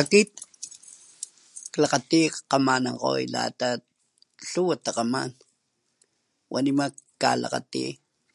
[0.00, 0.30] Akit
[1.74, 3.68] klakgati jkgamanankgoy, lata
[4.50, 5.30] lhuwa takgaman
[6.52, 7.84] wa nema jkalakgati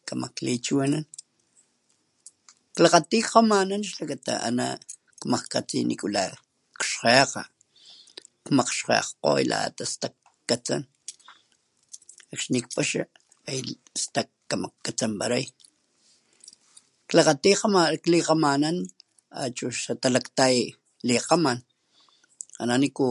[0.07, 4.65] kama klichiwinan:klakgati jkgamanan xlakata ana
[5.21, 6.23] kmajkgatsi nikula
[6.83, 7.41] xkgekga,
[8.45, 10.83] kmaxkgejkgoy lata stakkatsan
[12.33, 13.01] akxni kpaxa
[14.03, 15.45] stak kmakgatsanparay,
[17.09, 17.51] klakgati
[18.11, 18.69] likgamana
[19.39, 20.57] achu xatalaktay
[21.07, 21.59] likgaman
[22.61, 23.07] ana niku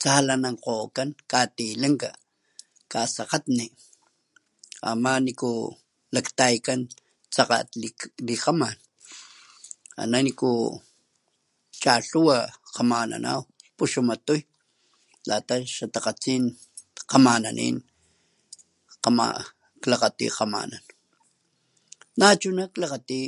[0.00, 2.08] tsalanankgokan katilanka
[2.92, 3.66] kasakgatni
[4.90, 5.50] ama niku
[6.14, 6.80] laktayakan
[7.32, 7.68] tsakat
[8.28, 8.76] likgaman
[10.02, 10.50] ana niku
[11.82, 13.40] chalhuwa kgamananaw
[13.76, 14.40] puxama tuy
[15.28, 16.44] lata xatakgatsin
[17.08, 17.76] kgamananin
[19.08, 19.26] ama
[19.82, 20.84] klakgati kgamanan
[22.18, 23.20] nachuna klakgati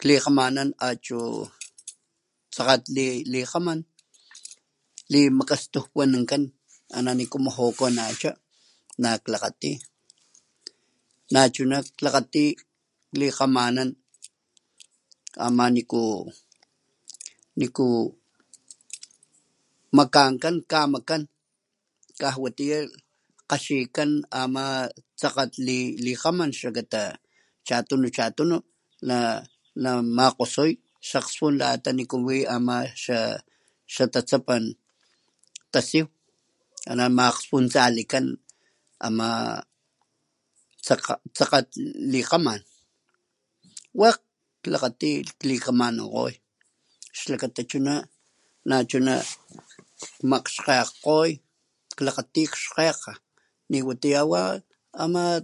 [0.00, 1.18] klikgamanan achu
[2.54, 2.82] tsakat
[3.32, 3.80] likgaman
[5.12, 6.42] limakastujwanankan
[6.96, 8.30] ana niku mujukanacha
[9.02, 9.70] na klakgati
[11.34, 12.44] nachuna klakgati
[13.12, 13.82] klikgamana
[15.44, 16.02] ama niku
[17.60, 17.84] niku
[19.96, 21.22] makankan kamakan
[22.16, 22.80] kajwatiya
[23.52, 24.64] kgaxikan ama
[25.12, 25.54] tsakagt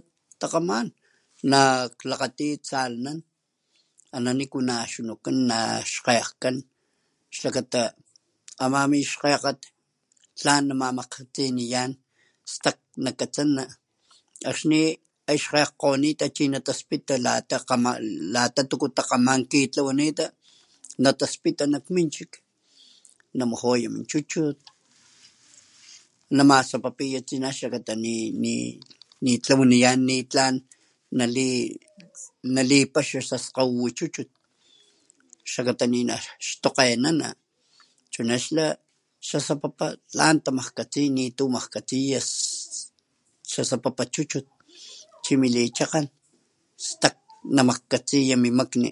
[0.41, 0.87] takgaman
[1.43, 3.19] naklakgati tsalanan
[4.13, 6.55] ana niku naxkgejkan
[7.33, 7.83] xlakata
[8.61, 9.59] ama mixkgekgat
[10.37, 11.91] tlan namajkatsiniyan
[12.51, 13.63] stak nakatsana
[14.49, 14.81] akxni
[15.29, 20.25] ay xkgejkgonita chi nataspita lata kgamananit lata tuku ya takgaman kitlawanita
[21.03, 22.33] nataspita nak min chik
[23.37, 24.59] namujuya min chuchut
[26.37, 27.93] namasapapiya tsina xlakata
[29.25, 30.55] nitlawaniyan nitlan
[32.55, 34.29] nalipaxa xaskgawiwi chuchut
[35.51, 37.29] xlakata ninaxtokgenana
[38.13, 38.65] chuna e xla
[39.27, 40.37] xasapapa tlan
[41.15, 42.19] nitu makgkgtsiya
[43.51, 44.47] xasapapa chuchut
[45.23, 46.05] chi milichakgen
[46.87, 47.15] stak
[47.55, 48.91] namajkatsiya mi makni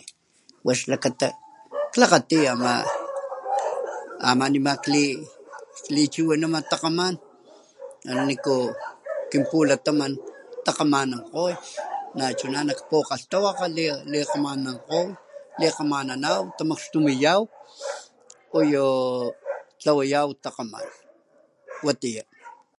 [0.66, 1.28] wa xlakata
[1.94, 2.38] klakgati
[4.24, 4.72] ama ne
[5.84, 7.16] klichiwinama takgaman
[8.10, 10.14] ana niku nakkinpulataman
[10.66, 11.54] takgamankgoy
[12.18, 13.66] nachuna nakpugalhtawakga
[14.12, 15.08] likgamanakgoy
[15.60, 17.42] likgamananaw tamakxtumiyaw
[18.60, 18.86] uyu
[19.80, 20.88] tlawayaw takgaman
[21.86, 22.24] watiya.